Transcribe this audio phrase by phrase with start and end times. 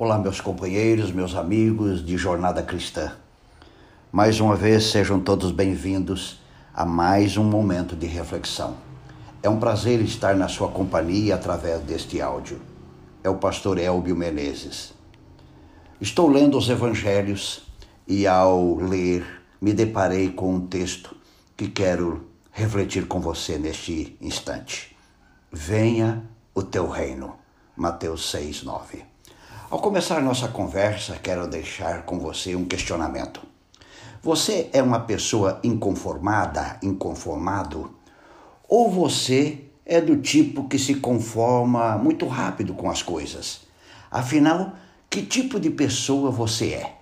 [0.00, 3.16] Olá, meus companheiros, meus amigos de Jornada Cristã.
[4.12, 6.38] Mais uma vez, sejam todos bem-vindos
[6.72, 8.76] a mais um momento de reflexão.
[9.42, 12.60] É um prazer estar na sua companhia através deste áudio.
[13.24, 14.94] É o pastor Elbio Menezes.
[16.00, 17.66] Estou lendo os evangelhos
[18.06, 19.26] e, ao ler,
[19.60, 21.16] me deparei com um texto
[21.56, 24.96] que quero refletir com você neste instante.
[25.50, 26.22] Venha
[26.54, 27.34] o teu reino.
[27.76, 29.17] Mateus 6, 9.
[29.70, 33.42] Ao começar nossa conversa, quero deixar com você um questionamento.
[34.22, 37.94] Você é uma pessoa inconformada, inconformado?
[38.66, 43.60] Ou você é do tipo que se conforma muito rápido com as coisas?
[44.10, 44.72] Afinal,
[45.10, 46.96] que tipo de pessoa você é?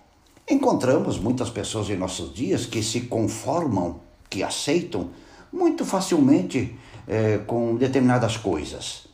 [0.50, 5.10] Encontramos muitas pessoas em nossos dias que se conformam, que aceitam
[5.52, 9.05] muito facilmente é, com determinadas coisas.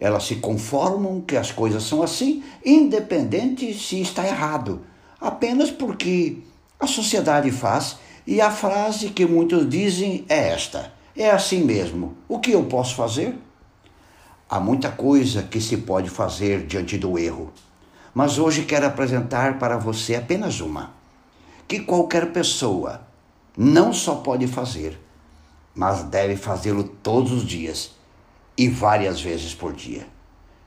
[0.00, 4.82] Elas se conformam que as coisas são assim, independente se está errado,
[5.20, 6.38] apenas porque
[6.78, 12.16] a sociedade faz e a frase que muitos dizem é esta: é assim mesmo.
[12.28, 13.36] O que eu posso fazer?
[14.48, 17.52] Há muita coisa que se pode fazer diante do erro,
[18.14, 20.92] mas hoje quero apresentar para você apenas uma,
[21.66, 23.02] que qualquer pessoa
[23.56, 24.98] não só pode fazer,
[25.74, 27.97] mas deve fazê-lo todos os dias
[28.58, 30.04] e várias vezes por dia.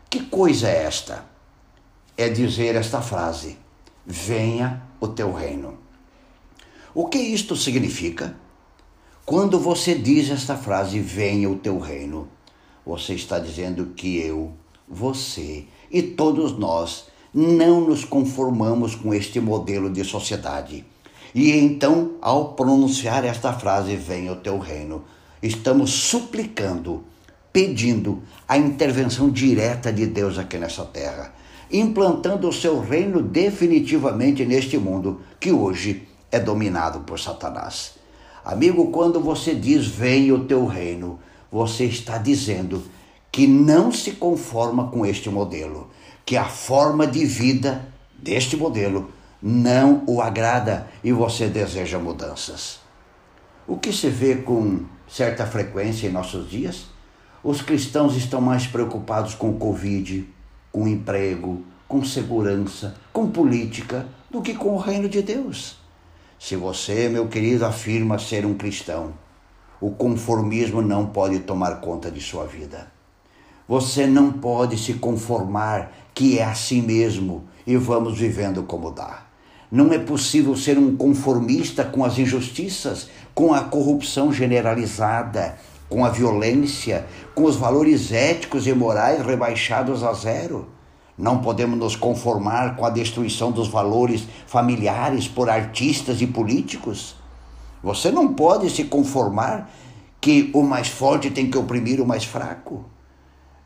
[0.10, 1.26] Que coisa é esta?
[2.18, 3.58] É dizer esta frase:
[4.06, 5.78] Venha o teu reino.
[6.96, 8.36] O que isto significa?
[9.26, 12.28] Quando você diz esta frase, venha o teu reino,
[12.86, 14.52] você está dizendo que eu,
[14.90, 20.84] você e todos nós não nos conformamos com este modelo de sociedade.
[21.34, 25.06] E então, ao pronunciar esta frase, venha o teu reino,
[25.42, 27.06] estamos suplicando
[27.52, 31.34] pedindo a intervenção direta de Deus aqui nessa terra,
[31.72, 37.96] implantando o seu reino definitivamente neste mundo que hoje é dominado por Satanás.
[38.44, 41.20] Amigo, quando você diz venha o teu reino,
[41.52, 42.84] você está dizendo
[43.32, 45.90] que não se conforma com este modelo,
[46.26, 49.12] que a forma de vida deste modelo
[49.42, 52.80] não o agrada e você deseja mudanças.
[53.68, 56.88] O que se vê com certa frequência em nossos dias
[57.44, 60.28] os cristãos estão mais preocupados com o Covid,
[60.72, 65.78] com o emprego, com segurança, com política, do que com o reino de Deus.
[66.40, 69.14] Se você, meu querido, afirma ser um cristão,
[69.80, 72.92] o conformismo não pode tomar conta de sua vida.
[73.68, 79.26] Você não pode se conformar que é assim mesmo e vamos vivendo como dá.
[79.72, 85.58] Não é possível ser um conformista com as injustiças, com a corrupção generalizada,
[85.92, 90.70] com a violência, com os valores éticos e morais rebaixados a zero.
[91.18, 97.18] Não podemos nos conformar com a destruição dos valores familiares por artistas e políticos.
[97.84, 99.70] Você não pode se conformar
[100.22, 102.86] que o mais forte tem que oprimir o mais fraco.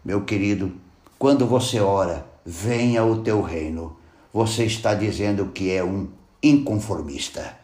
[0.03, 0.71] Meu querido,
[1.19, 3.97] quando você ora, venha o teu reino,
[4.33, 6.07] você está dizendo que é um
[6.41, 7.55] inconformista.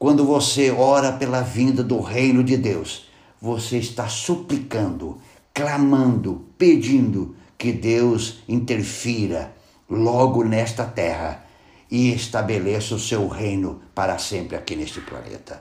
[0.00, 3.11] Quando você ora pela vinda do reino de Deus,
[3.42, 5.18] você está suplicando,
[5.52, 9.52] clamando, pedindo que Deus interfira
[9.90, 11.44] logo nesta terra
[11.90, 15.60] e estabeleça o seu reino para sempre aqui neste planeta.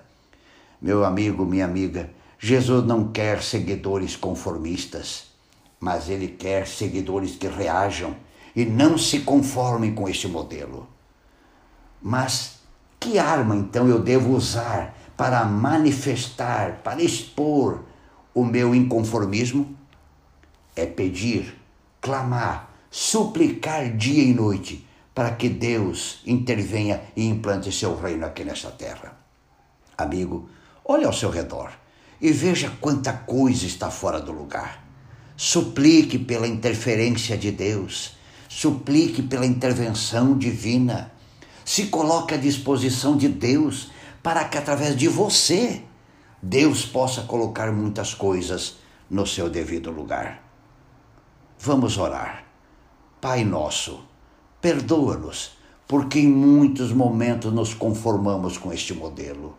[0.79, 5.31] Meu amigo, minha amiga, Jesus não quer seguidores conformistas,
[5.79, 8.15] mas ele quer seguidores que reajam
[8.55, 10.87] e não se conformem com este modelo.
[11.99, 12.59] Mas
[12.99, 17.83] que arma então eu devo usar para manifestar, para expor
[18.33, 19.77] o meu inconformismo
[20.75, 21.55] é pedir,
[22.01, 24.83] clamar, suplicar dia e noite
[25.13, 29.15] para que Deus intervenha e implante seu reino aqui nesta terra.
[29.95, 30.49] Amigo,
[30.83, 31.69] olhe ao seu redor
[32.19, 34.83] e veja quanta coisa está fora do lugar.
[35.37, 38.17] Suplique pela interferência de Deus,
[38.49, 41.11] suplique pela intervenção divina.
[41.63, 43.91] Se coloque à disposição de Deus
[44.21, 45.83] para que através de você
[46.41, 48.77] Deus possa colocar muitas coisas
[49.09, 50.43] no seu devido lugar.
[51.59, 52.43] Vamos orar.
[53.19, 54.03] Pai nosso,
[54.59, 55.51] perdoa-nos,
[55.87, 59.55] porque em muitos momentos nos conformamos com este modelo.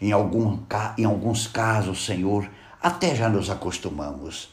[0.00, 0.60] Em, algum,
[0.96, 2.48] em alguns casos, Senhor,
[2.80, 4.50] até já nos acostumamos.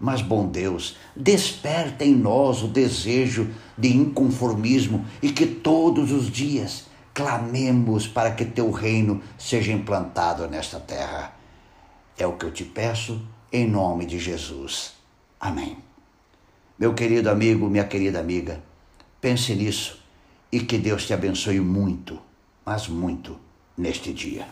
[0.00, 6.87] Mas, bom Deus, desperta em nós o desejo de inconformismo e que todos os dias
[7.18, 11.32] clamemos para que teu reino seja implantado nesta terra.
[12.16, 13.20] É o que eu te peço
[13.52, 14.92] em nome de Jesus.
[15.40, 15.78] Amém.
[16.78, 18.62] Meu querido amigo, minha querida amiga,
[19.20, 20.00] Pense nisso
[20.50, 22.20] e que Deus te abençoe muito,
[22.64, 23.36] mas muito
[23.76, 24.46] neste dia.